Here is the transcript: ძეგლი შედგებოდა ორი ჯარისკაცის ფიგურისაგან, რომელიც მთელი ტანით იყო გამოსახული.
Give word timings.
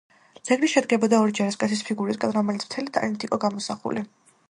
ძეგლი 0.47 0.69
შედგებოდა 0.71 1.19
ორი 1.25 1.35
ჯარისკაცის 1.41 1.85
ფიგურისაგან, 1.91 2.35
რომელიც 2.41 2.69
მთელი 2.71 2.97
ტანით 2.99 3.29
იყო 3.31 3.43
გამოსახული. 3.49 4.09